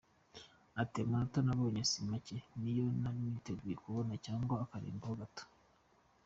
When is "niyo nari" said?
2.59-3.19